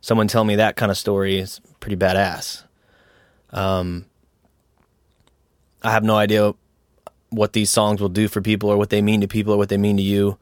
[0.02, 2.64] Someone tell me that kind of story is pretty badass.
[3.52, 4.06] Um,
[5.82, 6.54] I have no idea
[7.30, 9.70] what these songs will do for people or what they mean to people or what
[9.70, 10.38] they mean to you.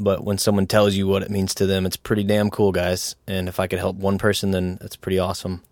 [0.00, 3.14] But when someone tells you what it means to them, it's pretty damn cool, guys.
[3.26, 5.62] And if I could help one person, then that's pretty awesome.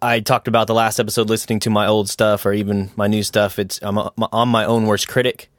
[0.00, 3.22] I talked about the last episode listening to my old stuff or even my new
[3.22, 3.58] stuff.
[3.58, 3.98] It's I'm,
[4.32, 5.50] I'm my own worst critic,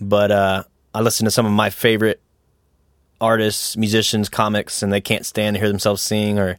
[0.00, 2.20] but uh, I listen to some of my favorite
[3.20, 6.58] artists, musicians, comics, and they can't stand to hear themselves sing or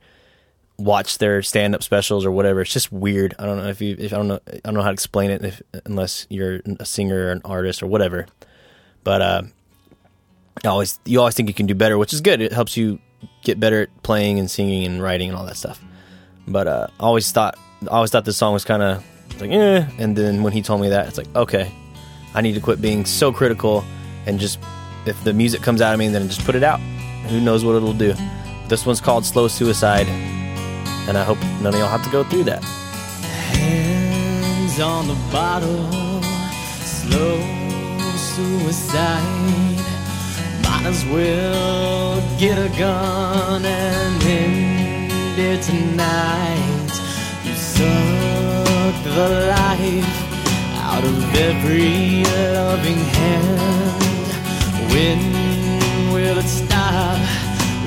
[0.77, 2.61] watch their stand up specials or whatever.
[2.61, 3.35] It's just weird.
[3.37, 5.29] I don't know if you if I don't know I don't know how to explain
[5.29, 8.25] it if, unless you're a singer or an artist or whatever.
[9.03, 9.41] But uh,
[10.65, 12.41] always you always think you can do better, which is good.
[12.41, 12.99] It helps you
[13.43, 15.79] get better at playing and singing and writing and all that stuff.
[16.49, 19.03] But uh, I always thought I always thought this song was kind of
[19.39, 19.85] like eh.
[19.97, 21.71] And then when he told me that, it's like okay,
[22.33, 23.85] I need to quit being so critical
[24.25, 24.59] and just
[25.05, 26.79] if the music comes out of me, then just put it out.
[27.29, 28.13] Who knows what it'll do?
[28.67, 30.07] This one's called Slow Suicide,
[31.07, 32.63] and I hope none of y'all have to go through that.
[32.63, 36.21] Hands on the bottle,
[36.83, 37.39] slow
[38.15, 39.77] suicide.
[40.63, 44.68] Might as well get a gun and end
[45.39, 46.91] it tonight.
[47.45, 50.13] You suck the life
[50.75, 52.23] out of every
[52.53, 54.31] loving hand.
[54.91, 57.17] When will it stop?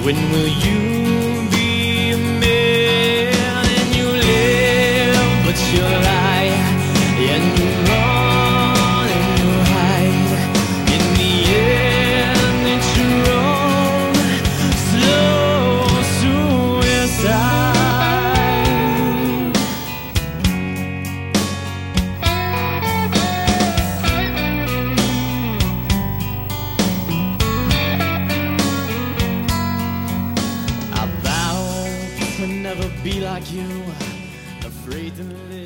[0.04, 1.31] When will you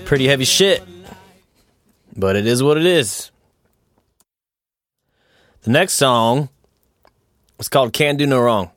[0.07, 0.83] Pretty heavy shit,
[2.17, 3.31] but it is what it is.
[5.62, 6.49] The next song
[7.59, 8.71] is called "Can't Do No Wrong."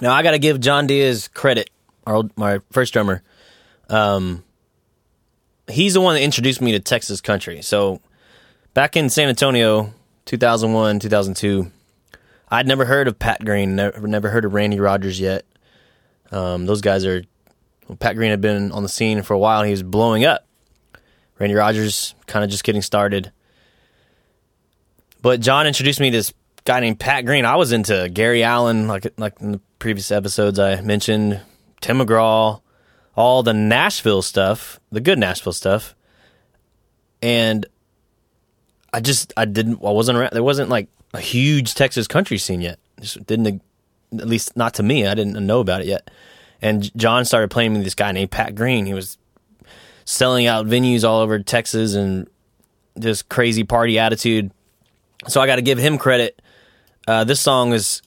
[0.00, 1.70] Now I got to give John Diaz credit,
[2.06, 3.22] our old, my first drummer.
[3.88, 4.44] Um,
[5.68, 7.62] he's the one that introduced me to Texas country.
[7.62, 8.00] So
[8.74, 9.94] back in San Antonio,
[10.26, 11.70] 2001, 2002,
[12.50, 15.44] I'd never heard of Pat Green, never, never heard of Randy Rogers yet.
[16.30, 17.22] Um, those guys are.
[17.88, 19.62] Well, Pat Green had been on the scene for a while.
[19.62, 20.46] He was blowing up.
[21.38, 23.32] Randy Rogers kind of just getting started.
[25.22, 26.32] But John introduced me to this
[26.64, 27.44] guy named Pat Green.
[27.44, 31.40] I was into Gary Allan, like like in the previous episodes I mentioned,
[31.80, 32.60] Tim McGraw,
[33.16, 35.94] all the Nashville stuff, the good Nashville stuff,
[37.22, 37.66] and
[38.92, 40.32] I just I didn't I wasn't around.
[40.32, 42.78] There wasn't like a huge Texas country scene yet.
[43.00, 43.62] Just didn't
[44.12, 45.06] at least not to me.
[45.06, 46.10] I didn't know about it yet.
[46.60, 48.86] And John started playing with this guy named Pat Green.
[48.86, 49.16] He was
[50.04, 52.28] selling out venues all over Texas and
[52.98, 54.50] just crazy party attitude.
[55.28, 56.40] So I got to give him credit.
[57.06, 58.02] Uh, this song is,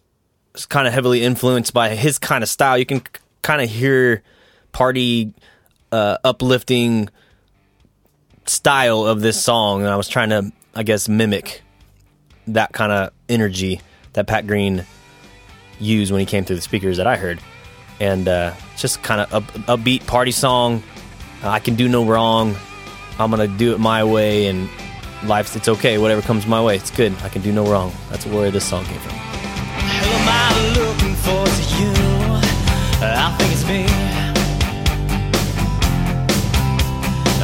[0.56, 2.78] is kind of heavily influenced by his kind of style.
[2.78, 3.02] You can
[3.42, 4.24] kind of hear
[4.72, 5.34] party,
[5.92, 7.10] uh, uplifting
[8.46, 11.62] style of this song, and I was trying to, I guess, mimic
[12.48, 13.82] that kind of energy
[14.14, 14.86] that Pat Green
[15.80, 17.40] used when he came through the speakers that I heard,
[18.02, 20.82] and uh, just kind of up, upbeat party song.
[21.44, 22.56] I can do no wrong.
[23.20, 24.68] I'm gonna do it my way, and
[25.24, 26.00] life's it's okay.
[26.00, 27.14] Whatever comes my way, it's good.
[27.22, 27.94] I can do no wrong.
[28.10, 29.12] That's where this song came from.
[29.12, 31.94] Hell am I looking for to you?
[33.04, 33.86] I think it's me.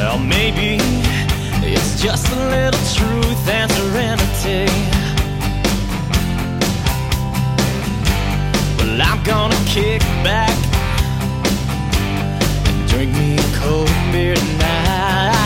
[0.02, 0.78] Or maybe
[1.72, 4.97] it's just a little truth and serenity.
[8.98, 10.50] Well, I'm gonna kick back
[12.66, 15.38] and drink me a cold beer tonight.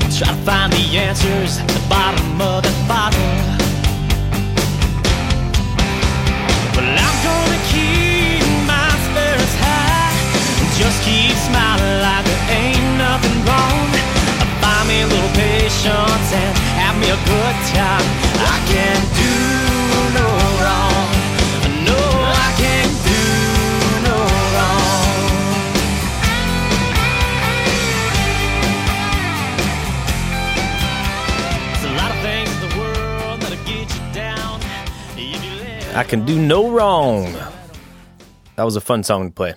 [0.00, 3.18] And try to find the answers at the bottom of that bottle.
[6.78, 10.14] Well, I'm gonna keep my spirits high
[10.62, 13.90] and just keep smiling like there ain't nothing wrong.
[14.62, 18.06] Find me a little patience and have me a good time.
[18.38, 19.55] I can do
[35.96, 37.32] I can do no wrong.
[38.56, 39.54] That was a fun song to play.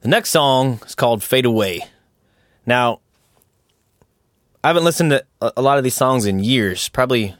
[0.00, 1.82] The next song is called Fade Away.
[2.66, 2.98] Now,
[4.64, 6.88] I haven't listened to a, lot of these songs in years.
[6.88, 7.36] Probably,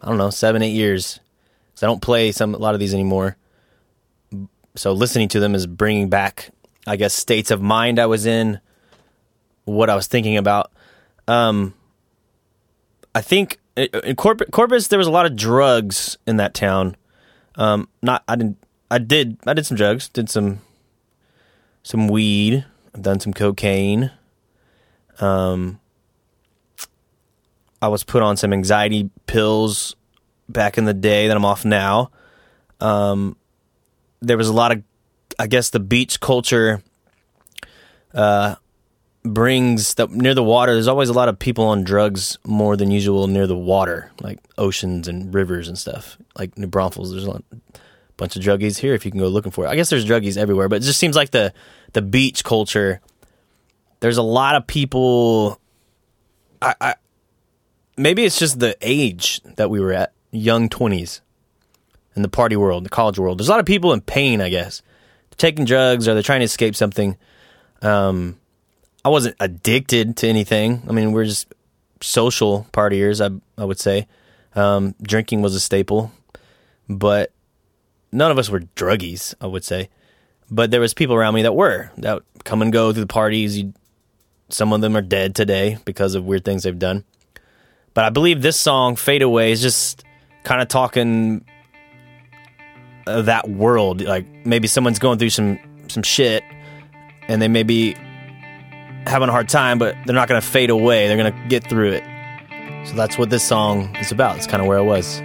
[0.00, 1.18] I don't know, seven, eight years.
[1.72, 3.36] Because I don't play some a lot of these anymore.
[4.76, 6.50] So listening to them is bringing back,
[6.86, 8.60] I guess, states of mind I was in,
[9.64, 10.70] what I was thinking about.
[11.26, 11.74] Um,
[13.12, 16.96] I think in in Corpus, Corpus there was a lot of drugs in that town.
[17.56, 18.58] Um, not I didn't.
[18.90, 19.38] I did.
[19.46, 20.08] I did some drugs.
[20.08, 20.60] Did some
[21.82, 22.64] some weed.
[22.94, 24.10] I've done some cocaine.
[25.20, 25.80] Um,
[27.80, 29.94] I was put on some anxiety pills
[30.48, 32.10] back in the day that I'm off now.
[32.80, 33.36] Um,
[34.20, 34.82] there was a lot of,
[35.38, 36.82] I guess, the beach culture.
[38.14, 38.56] Uh,
[39.32, 40.72] brings that near the water.
[40.72, 44.38] There's always a lot of people on drugs more than usual near the water, like
[44.58, 46.18] oceans and rivers and stuff.
[46.38, 47.42] Like New Braunfels, there's a
[48.16, 49.68] bunch of druggies here if you can go looking for it.
[49.68, 51.52] I guess there's druggies everywhere, but it just seems like the
[51.92, 53.00] the beach culture.
[54.00, 55.60] There's a lot of people.
[56.60, 56.94] I, I
[57.96, 61.20] maybe it's just the age that we were at, young twenties,
[62.14, 63.38] in the party world, the college world.
[63.38, 64.40] There's a lot of people in pain.
[64.40, 64.82] I guess
[65.30, 67.16] they're taking drugs or they're trying to escape something.
[67.82, 68.38] Um,
[69.06, 70.82] I wasn't addicted to anything.
[70.88, 71.54] I mean, we're just
[72.00, 73.24] social partiers.
[73.24, 74.08] I I would say
[74.56, 76.10] um, drinking was a staple,
[76.88, 77.30] but
[78.10, 79.32] none of us were druggies.
[79.40, 79.90] I would say,
[80.50, 83.56] but there was people around me that were that come and go through the parties.
[83.56, 83.74] You,
[84.48, 87.04] some of them are dead today because of weird things they've done.
[87.94, 90.02] But I believe this song, "Fade Away," is just
[90.42, 91.44] kind of talking
[93.06, 94.00] uh, that world.
[94.00, 96.42] Like maybe someone's going through some some shit,
[97.28, 97.94] and they may be
[99.06, 101.06] having a hard time, but they're not going to fade away.
[101.06, 102.04] They're going to get through it.
[102.86, 104.36] So that's what this song is about.
[104.36, 105.20] It's kind of where I was.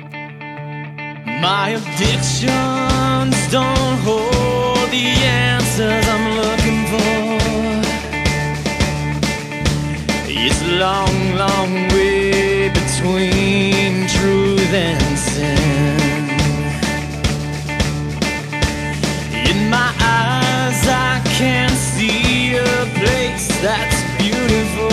[1.41, 7.01] My addictions don't hold the answers I'm looking for.
[10.27, 15.10] It's a long, long way between truth and
[23.61, 24.89] that's beautiful.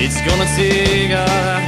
[0.00, 1.67] It's gonna take all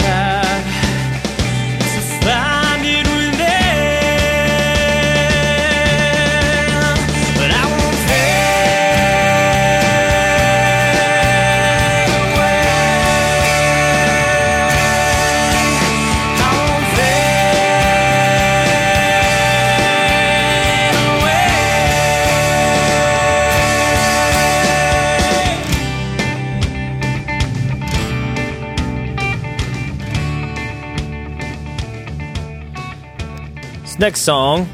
[34.00, 34.66] next song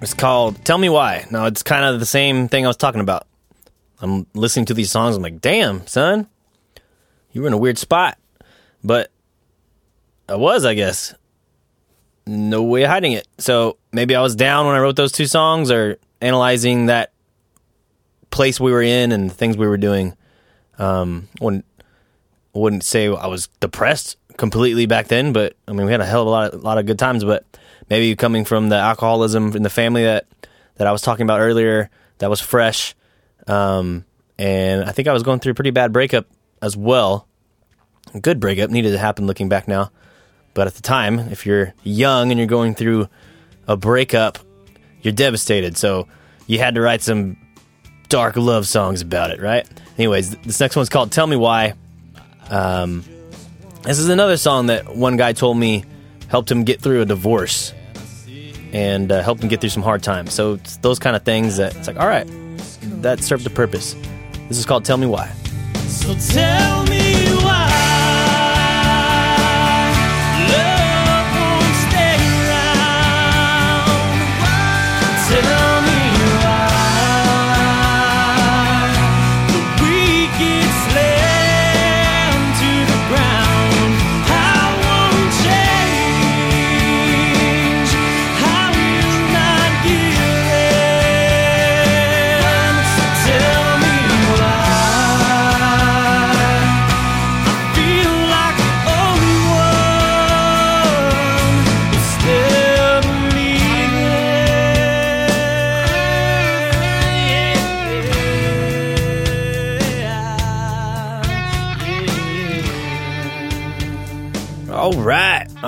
[0.00, 1.26] is called Tell Me Why.
[1.30, 3.26] Now, it's kind of the same thing I was talking about.
[4.00, 5.14] I'm listening to these songs.
[5.14, 6.26] I'm like, damn, son,
[7.32, 8.16] you were in a weird spot.
[8.82, 9.10] But
[10.26, 11.14] I was, I guess.
[12.26, 13.28] No way of hiding it.
[13.36, 17.12] So maybe I was down when I wrote those two songs or analyzing that
[18.30, 20.16] place we were in and things we were doing.
[20.78, 21.66] Um, wouldn't,
[22.54, 26.22] wouldn't say I was depressed completely back then, but I mean, we had a hell
[26.22, 27.44] of a lot of, lot of good times, but
[27.88, 30.26] maybe coming from the alcoholism in the family that,
[30.76, 32.94] that I was talking about earlier, that was fresh.
[33.46, 34.04] Um,
[34.38, 36.26] and I think I was going through a pretty bad breakup
[36.62, 37.28] as well.
[38.14, 39.90] A good breakup needed to happen looking back now.
[40.54, 43.08] But at the time, if you're young and you're going through
[43.66, 44.38] a breakup,
[45.02, 45.76] you're devastated.
[45.76, 46.08] So
[46.46, 47.36] you had to write some
[48.08, 49.68] dark love songs about it, right?
[49.98, 51.74] Anyways, this next one's called Tell Me Why.
[52.48, 53.04] Um,
[53.82, 55.84] this is another song that one guy told me
[56.34, 57.72] helped him get through a divorce
[58.72, 60.34] and uh, helped him get through some hard times.
[60.34, 62.26] So it's those kind of things that it's like, all right,
[63.02, 63.94] that served a purpose.
[64.48, 65.28] This is called Tell Me Why.
[65.86, 66.93] So tell me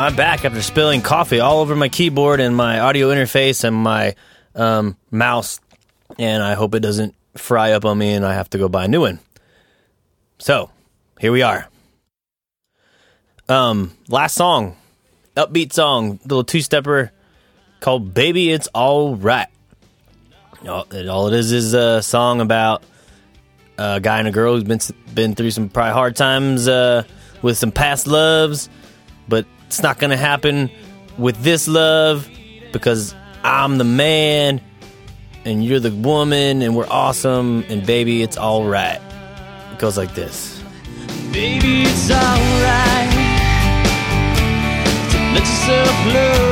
[0.07, 4.14] I'm back after spilling coffee all over my keyboard and my audio interface and my
[4.54, 5.59] um, mouse,
[6.16, 8.84] and I hope it doesn't fry up on me and I have to go buy
[8.84, 9.18] a new one.
[10.38, 10.70] So
[11.18, 11.66] here we are.
[13.48, 14.76] Um, last song,
[15.36, 17.11] upbeat song, little two stepper
[17.80, 19.48] called "Baby It's All Right."
[20.68, 22.84] All, all it is is a song about
[23.76, 24.78] a guy and a girl who's been
[25.12, 27.02] been through some probably hard times uh,
[27.42, 28.70] with some past loves,
[29.26, 30.70] but it's not gonna happen
[31.18, 32.28] with this love
[32.72, 34.60] because I'm the man
[35.44, 39.00] and you're the woman and we're awesome and baby it's all right.
[39.72, 40.62] It goes like this.
[41.32, 43.10] Baby, it's alright
[45.10, 46.45] to let yourself love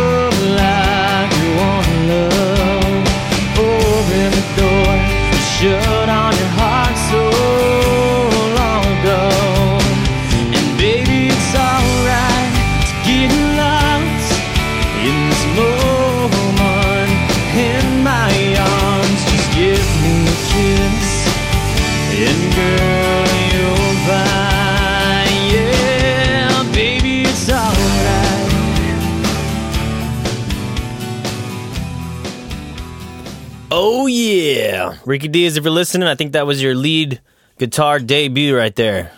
[35.14, 35.56] Ricky Diaz.
[35.56, 37.20] If you're listening, I think that was your lead
[37.56, 39.12] guitar debut right there.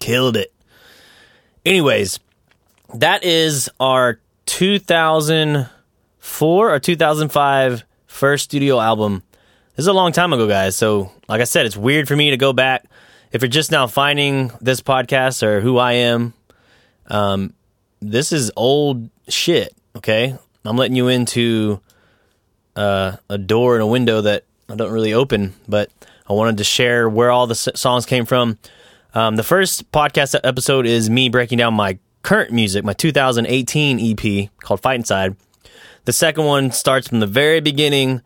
[0.00, 0.52] Killed it.
[1.64, 2.18] Anyways,
[2.94, 9.22] that is our 2004 or 2005 first studio album.
[9.76, 10.74] This is a long time ago, guys.
[10.74, 12.84] So, like I said, it's weird for me to go back.
[13.30, 16.34] If you're just now finding this podcast or who I am,
[17.06, 17.52] um,
[18.00, 19.72] this is old shit.
[19.94, 21.80] Okay, I'm letting you into
[22.74, 25.90] uh, a door and a window that I don't really open, but
[26.28, 28.58] I wanted to share where all the songs came from.
[29.14, 34.50] Um, the first podcast episode is me breaking down my current music, my 2018 EP
[34.60, 35.36] called Fight Inside.
[36.04, 38.22] The second one starts from the very beginning,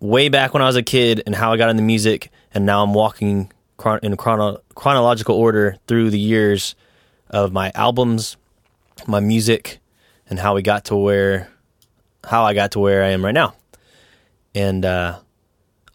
[0.00, 2.82] way back when I was a kid, and how I got into music, and now
[2.82, 6.74] I'm walking chron- in chrono- chronological order through the years
[7.30, 8.36] of my albums,
[9.06, 9.78] my music,
[10.28, 11.48] and how we got to where
[12.24, 13.54] how I got to where I am right now.
[14.54, 15.18] And uh,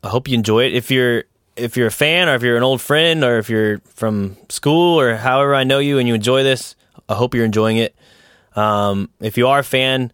[0.04, 0.74] I hope you enjoy it.
[0.74, 1.26] If you're
[1.56, 5.00] if you're a fan or if you're an old friend or if you're from school
[5.00, 6.76] or however I know you and you enjoy this,
[7.08, 7.96] I hope you're enjoying it.
[8.56, 10.12] Um, if you are a fan,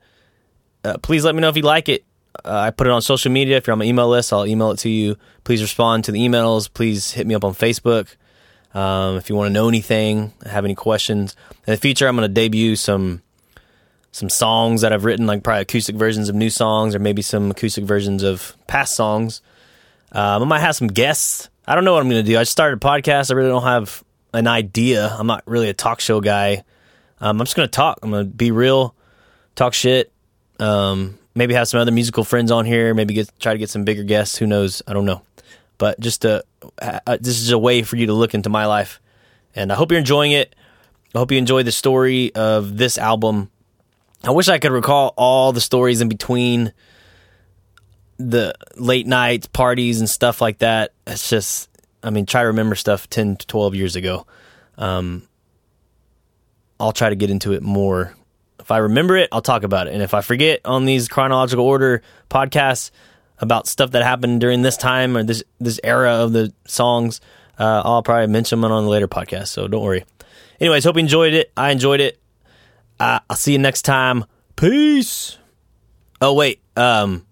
[0.84, 2.04] uh, please let me know if you like it.
[2.44, 3.58] Uh, I put it on social media.
[3.58, 5.18] If you're on my email list, I'll email it to you.
[5.44, 6.72] Please respond to the emails.
[6.72, 8.16] Please hit me up on Facebook.
[8.74, 11.36] Um, if you want to know anything, have any questions.
[11.66, 13.22] In the future, I'm going to debut some
[14.12, 17.52] some songs that I've written, like probably acoustic versions of new songs, or maybe some
[17.52, 19.42] acoustic versions of past songs.
[20.16, 21.50] Um, I might have some guests.
[21.68, 22.38] I don't know what I'm going to do.
[22.38, 23.32] I started a podcast.
[23.32, 24.02] I really don't have
[24.34, 25.08] an idea.
[25.08, 26.64] I'm not really a talk show guy.
[27.20, 28.00] Um, I'm just going to talk.
[28.02, 28.96] I'm going to be real,
[29.56, 30.14] talk shit.
[30.58, 32.94] Um, maybe have some other musical friends on here.
[32.94, 34.38] Maybe get try to get some bigger guests.
[34.38, 34.82] Who knows?
[34.88, 35.22] I don't know.
[35.78, 36.44] But just uh,
[36.82, 39.02] uh, this is a way for you to look into my life,
[39.54, 40.56] and I hope you're enjoying it.
[41.14, 43.52] I hope you enjoy the story of this album.
[44.24, 46.72] I wish I could recall all the stories in between
[48.18, 50.94] the late nights, parties, and stuff like that.
[51.06, 51.70] It's just,
[52.04, 54.26] I mean, try to remember stuff 10 to 12 years ago.
[54.78, 55.28] Um,
[56.80, 58.16] I'll try to get into it more.
[58.60, 59.94] If I remember it, I'll talk about it.
[59.94, 62.92] And if I forget on these chronological order podcasts
[63.40, 67.22] about stuff that happened during this time or this, this era of the songs,
[67.60, 69.48] uh, I'll probably mention them on the later podcast.
[69.48, 70.06] So don't worry.
[70.60, 71.52] Anyways, hope you enjoyed it.
[71.56, 72.20] I enjoyed it.
[73.00, 74.26] Uh, I'll see you next time.
[74.56, 75.38] Peace.
[76.22, 77.25] Oh wait, um,